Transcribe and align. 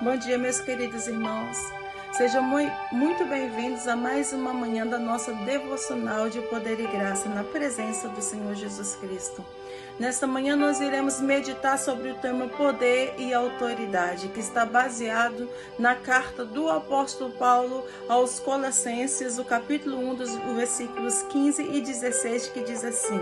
Bom 0.00 0.16
dia, 0.16 0.36
meus 0.36 0.58
queridos 0.58 1.06
irmãos. 1.06 1.56
Sejam 2.12 2.42
muito 2.90 3.24
bem-vindos 3.26 3.86
a 3.86 3.94
mais 3.94 4.32
uma 4.32 4.52
manhã 4.52 4.84
da 4.84 4.98
nossa 4.98 5.32
devocional 5.32 6.28
de 6.28 6.40
poder 6.42 6.80
e 6.80 6.86
graça 6.88 7.28
na 7.28 7.44
presença 7.44 8.08
do 8.08 8.20
Senhor 8.20 8.54
Jesus 8.56 8.96
Cristo. 8.96 9.44
Nesta 9.98 10.26
manhã 10.26 10.56
nós 10.56 10.80
iremos 10.80 11.20
meditar 11.20 11.78
sobre 11.78 12.10
o 12.10 12.16
tema 12.16 12.48
poder 12.48 13.14
e 13.18 13.32
autoridade, 13.32 14.28
que 14.28 14.40
está 14.40 14.66
baseado 14.66 15.48
na 15.78 15.94
carta 15.94 16.44
do 16.44 16.68
apóstolo 16.68 17.30
Paulo 17.32 17.86
aos 18.08 18.40
Colossenses, 18.40 19.38
o 19.38 19.44
capítulo 19.44 19.96
1 20.10 20.14
dos 20.16 20.36
versículos 20.56 21.22
15 21.22 21.62
e 21.62 21.80
16, 21.80 22.48
que 22.48 22.64
diz 22.64 22.84
assim: 22.84 23.20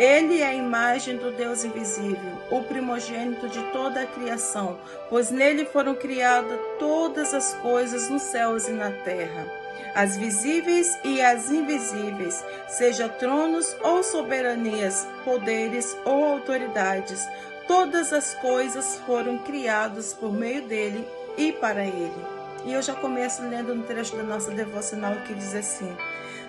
ele 0.00 0.40
é 0.40 0.46
a 0.46 0.54
imagem 0.54 1.18
do 1.18 1.30
Deus 1.30 1.62
invisível, 1.62 2.32
o 2.50 2.62
primogênito 2.62 3.50
de 3.50 3.62
toda 3.64 4.00
a 4.00 4.06
criação, 4.06 4.78
pois 5.10 5.30
nele 5.30 5.66
foram 5.66 5.94
criadas 5.94 6.58
todas 6.78 7.34
as 7.34 7.52
coisas 7.56 8.08
nos 8.08 8.22
céus 8.22 8.66
e 8.66 8.72
na 8.72 8.90
terra, 8.90 9.46
as 9.94 10.16
visíveis 10.16 10.98
e 11.04 11.20
as 11.20 11.50
invisíveis, 11.50 12.42
seja 12.66 13.10
tronos 13.10 13.76
ou 13.82 14.02
soberanias, 14.02 15.06
poderes 15.22 15.94
ou 16.06 16.24
autoridades. 16.24 17.28
Todas 17.68 18.10
as 18.10 18.34
coisas 18.36 18.98
foram 19.04 19.36
criadas 19.36 20.14
por 20.14 20.32
meio 20.32 20.62
dele 20.62 21.06
e 21.36 21.52
para 21.52 21.84
ele. 21.84 22.24
E 22.64 22.72
eu 22.72 22.80
já 22.80 22.94
começo 22.94 23.42
lendo 23.42 23.74
um 23.74 23.82
trecho 23.82 24.16
da 24.16 24.22
nossa 24.22 24.50
devocional 24.50 25.16
que 25.26 25.34
diz 25.34 25.54
assim: 25.54 25.94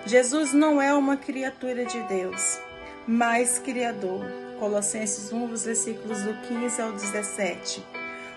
Jesus 0.06 0.54
não 0.54 0.80
é 0.80 0.94
uma 0.94 1.18
criatura 1.18 1.84
de 1.84 2.00
Deus 2.04 2.58
mais 3.06 3.58
Criador. 3.58 4.24
Colossenses 4.58 5.32
1, 5.32 5.46
versículos 5.56 6.22
do 6.22 6.34
15 6.46 6.82
ao 6.82 6.92
17. 6.92 7.84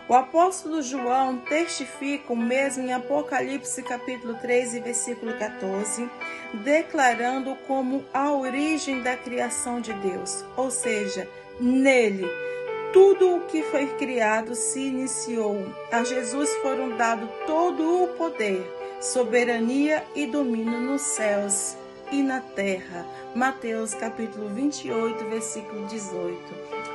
O 0.08 0.14
apóstolo 0.14 0.82
João 0.82 1.38
testifica 1.38 2.34
o 2.34 2.36
mesmo 2.36 2.84
em 2.84 2.94
Apocalipse 2.94 3.82
capítulo 3.84 4.36
3 4.36 4.74
versículo 4.74 5.38
14, 5.38 6.10
declarando 6.64 7.56
como 7.68 8.04
a 8.14 8.32
origem 8.32 9.02
da 9.02 9.16
criação 9.18 9.82
de 9.82 9.94
Deus, 9.94 10.44
ou 10.56 10.70
seja, 10.70 11.28
nele 11.60 12.28
tudo 12.94 13.36
o 13.36 13.42
que 13.42 13.62
foi 13.64 13.88
criado 13.96 14.56
se 14.56 14.80
iniciou. 14.80 15.68
A 15.92 16.04
Jesus 16.04 16.50
foram 16.62 16.96
dado 16.96 17.28
todo 17.46 18.04
o 18.04 18.08
poder, 18.10 18.64
soberania 19.02 20.04
e 20.16 20.26
domínio 20.26 20.80
nos 20.80 21.02
céus 21.02 21.76
e 22.12 22.22
na 22.22 22.40
terra. 22.40 23.06
Mateus 23.34 23.94
capítulo 23.94 24.50
28, 24.50 25.26
versículo 25.26 25.86
18. 25.88 26.38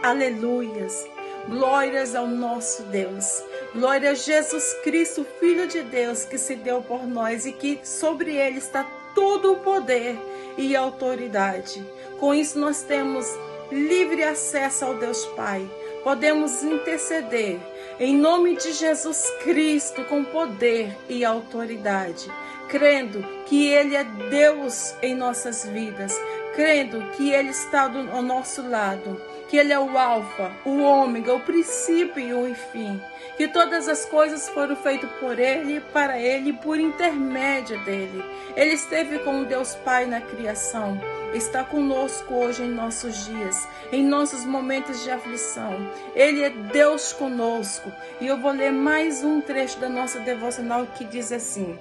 Aleluias! 0.02 1.06
Glórias 1.48 2.14
ao 2.14 2.26
nosso 2.26 2.82
Deus. 2.84 3.42
Glória 3.74 4.10
a 4.10 4.14
Jesus 4.14 4.74
Cristo, 4.84 5.26
Filho 5.38 5.66
de 5.66 5.82
Deus, 5.82 6.24
que 6.24 6.36
se 6.36 6.54
deu 6.54 6.82
por 6.82 7.06
nós 7.06 7.46
e 7.46 7.52
que 7.52 7.80
sobre 7.82 8.36
ele 8.36 8.58
está 8.58 8.84
todo 9.14 9.52
o 9.52 9.56
poder 9.56 10.18
e 10.56 10.76
autoridade. 10.76 11.84
Com 12.18 12.34
isso 12.34 12.58
nós 12.58 12.82
temos 12.82 13.26
livre 13.72 14.22
acesso 14.22 14.84
ao 14.84 14.94
Deus 14.94 15.24
Pai. 15.36 15.68
Podemos 16.04 16.62
interceder 16.62 17.58
em 17.98 18.16
nome 18.16 18.56
de 18.56 18.72
Jesus 18.72 19.30
Cristo 19.42 20.04
com 20.04 20.24
poder 20.24 20.96
e 21.08 21.24
autoridade 21.24 22.30
crendo 22.70 23.22
que 23.46 23.68
Ele 23.68 23.96
é 23.96 24.04
Deus 24.04 24.94
em 25.02 25.14
nossas 25.14 25.66
vidas, 25.66 26.16
crendo 26.54 27.02
que 27.16 27.30
Ele 27.30 27.50
está 27.50 27.88
do, 27.88 28.10
ao 28.10 28.22
nosso 28.22 28.66
lado, 28.66 29.20
que 29.48 29.56
Ele 29.56 29.72
é 29.72 29.78
o 29.78 29.98
Alfa, 29.98 30.52
o 30.64 30.80
Ômega, 30.80 31.34
o 31.34 31.40
princípio 31.40 32.20
e 32.20 32.32
o 32.32 32.54
fim, 32.54 33.00
que 33.36 33.48
todas 33.48 33.88
as 33.88 34.04
coisas 34.04 34.48
foram 34.50 34.76
feitas 34.76 35.10
por 35.18 35.38
Ele, 35.38 35.80
para 35.92 36.16
Ele 36.18 36.52
por 36.52 36.78
intermédio 36.78 37.82
dele. 37.84 38.22
Ele 38.54 38.74
esteve 38.74 39.18
com 39.18 39.42
Deus 39.42 39.74
Pai 39.74 40.06
na 40.06 40.20
criação, 40.20 41.00
está 41.34 41.64
conosco 41.64 42.32
hoje 42.34 42.62
em 42.62 42.70
nossos 42.70 43.26
dias, 43.26 43.66
em 43.90 44.04
nossos 44.04 44.44
momentos 44.44 45.02
de 45.02 45.10
aflição. 45.10 45.90
Ele 46.14 46.44
é 46.44 46.50
Deus 46.50 47.12
conosco. 47.12 47.92
E 48.20 48.26
eu 48.28 48.38
vou 48.38 48.52
ler 48.52 48.70
mais 48.70 49.24
um 49.24 49.40
trecho 49.40 49.78
da 49.80 49.88
nossa 49.88 50.20
devocional 50.20 50.86
que 50.86 51.04
diz 51.04 51.32
assim. 51.32 51.76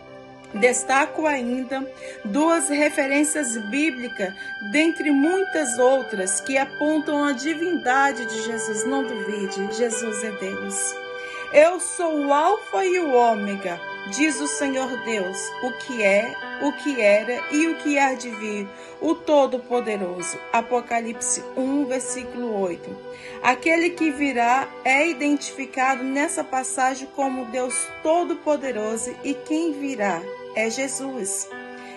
Destaco 0.54 1.28
ainda 1.28 1.86
duas 2.26 2.70
referências 2.70 3.56
bíblicas, 3.70 4.34
dentre 4.72 5.12
muitas 5.12 5.78
outras, 5.78 6.42
que 6.42 6.58
apontam 6.58 7.24
a 7.24 7.34
divindade 7.34 8.26
de 8.26 8.42
Jesus. 8.44 8.84
Não 8.86 9.04
duvide, 9.04 9.76
Jesus 9.78 10.24
é 10.24 10.32
Deus. 10.32 11.09
Eu 11.52 11.80
sou 11.80 12.28
o 12.28 12.32
Alfa 12.32 12.86
e 12.86 13.00
o 13.00 13.12
Ômega, 13.12 13.82
diz 14.12 14.40
o 14.40 14.48
Senhor 14.48 14.88
Deus, 15.04 15.52
o 15.64 15.72
que 15.80 16.04
é, 16.04 16.32
o 16.62 16.72
que 16.74 17.02
era 17.02 17.42
e 17.52 17.68
o 17.68 17.76
que 17.78 17.98
há 17.98 18.14
de 18.14 18.30
vir, 18.30 18.70
o 19.02 19.16
Todo-Poderoso. 19.16 20.38
Apocalipse 20.54 21.44
1, 21.58 21.86
versículo 21.86 22.62
8. 22.62 22.96
Aquele 23.42 23.90
que 23.90 24.12
virá 24.12 24.70
é 24.86 25.08
identificado 25.10 26.04
nessa 26.04 26.44
passagem 26.44 27.08
como 27.16 27.46
Deus 27.46 27.76
Todo-Poderoso 28.04 29.16
e 29.24 29.34
quem 29.34 29.74
virá 29.74 30.22
é 30.56 30.70
Jesus. 30.70 31.50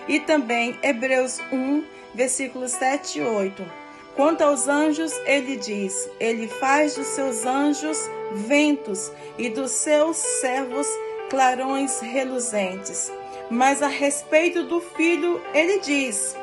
E 0.07 0.19
também 0.19 0.79
Hebreus 0.81 1.39
1, 1.51 1.83
versículos 2.15 2.71
7 2.71 3.19
e 3.19 3.21
8. 3.21 3.82
Quanto 4.15 4.43
aos 4.43 4.67
anjos, 4.67 5.11
ele 5.25 5.57
diz: 5.57 6.09
Ele 6.19 6.47
faz 6.47 6.95
dos 6.95 7.07
seus 7.07 7.45
anjos 7.45 7.97
ventos 8.31 9.11
e 9.37 9.49
dos 9.49 9.71
seus 9.71 10.17
servos 10.17 10.87
clarões 11.29 11.99
reluzentes. 11.99 13.11
Mas 13.49 13.81
a 13.81 13.87
respeito 13.87 14.63
do 14.63 14.79
filho, 14.79 15.41
ele 15.53 15.79
diz: 15.79 16.35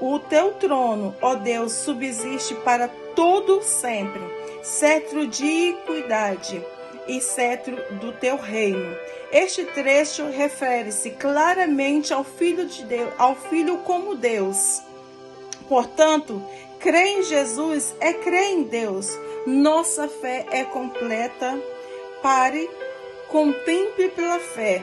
O 0.00 0.18
teu 0.18 0.52
trono, 0.54 1.14
ó 1.22 1.36
Deus, 1.36 1.72
subsiste 1.72 2.54
para 2.56 2.88
todo 3.14 3.62
sempre. 3.62 4.22
Cetro 4.62 5.26
de 5.26 5.68
equidade 5.68 6.64
e 7.06 7.20
cetro 7.20 7.76
do 8.00 8.12
teu 8.12 8.36
reino. 8.36 8.96
Este 9.30 9.64
trecho 9.64 10.28
refere-se 10.30 11.10
claramente 11.10 12.12
ao 12.12 12.24
Filho 12.24 12.66
de 12.66 12.84
Deus, 12.84 13.12
ao 13.18 13.34
Filho 13.34 13.78
como 13.78 14.14
Deus. 14.14 14.82
Portanto, 15.68 16.42
crer 16.80 17.18
em 17.18 17.22
Jesus 17.22 17.94
é 18.00 18.12
crer 18.12 18.52
em 18.52 18.62
Deus. 18.64 19.10
Nossa 19.46 20.08
fé 20.08 20.46
é 20.50 20.64
completa. 20.64 21.58
Pare, 22.22 22.68
contemple 23.28 24.08
pela 24.10 24.38
fé 24.38 24.82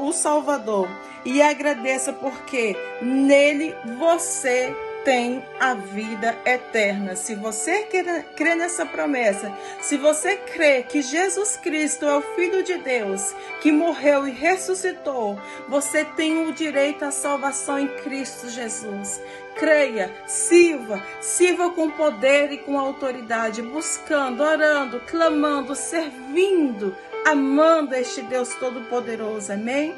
o 0.00 0.12
Salvador 0.12 0.88
e 1.24 1.40
agradeça 1.40 2.12
porque 2.12 2.76
nele 3.00 3.74
você 3.98 4.74
tem 5.04 5.44
a 5.60 5.74
vida 5.74 6.36
eterna. 6.44 7.14
Se 7.14 7.34
você 7.34 7.86
crê 8.34 8.54
nessa 8.54 8.86
promessa, 8.86 9.52
se 9.80 9.96
você 9.96 10.36
crê 10.36 10.82
que 10.82 11.02
Jesus 11.02 11.56
Cristo 11.56 12.06
é 12.06 12.16
o 12.16 12.22
Filho 12.34 12.62
de 12.62 12.78
Deus, 12.78 13.34
que 13.60 13.70
morreu 13.70 14.26
e 14.26 14.30
ressuscitou, 14.30 15.38
você 15.68 16.04
tem 16.04 16.46
o 16.46 16.52
direito 16.52 17.04
à 17.04 17.10
salvação 17.10 17.78
em 17.78 17.88
Cristo 17.88 18.48
Jesus. 18.48 19.20
Creia, 19.56 20.10
sirva, 20.26 21.00
sirva 21.20 21.70
com 21.70 21.90
poder 21.90 22.50
e 22.50 22.58
com 22.58 22.78
autoridade, 22.78 23.62
buscando, 23.62 24.42
orando, 24.42 25.00
clamando, 25.00 25.76
servindo, 25.76 26.96
amando 27.24 27.94
este 27.94 28.22
Deus 28.22 28.54
Todo-Poderoso. 28.56 29.52
Amém? 29.52 29.94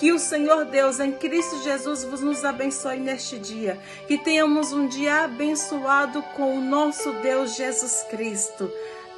Que 0.00 0.12
o 0.12 0.18
Senhor 0.18 0.64
Deus 0.64 0.98
em 0.98 1.12
Cristo 1.12 1.62
Jesus 1.62 2.04
vos 2.04 2.22
nos 2.22 2.42
abençoe 2.42 2.98
neste 2.98 3.38
dia. 3.38 3.78
Que 4.08 4.16
tenhamos 4.16 4.72
um 4.72 4.88
dia 4.88 5.24
abençoado 5.24 6.22
com 6.34 6.56
o 6.56 6.60
nosso 6.62 7.12
Deus 7.20 7.54
Jesus 7.54 8.06
Cristo. 8.08 8.72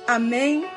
Amém 0.09 0.69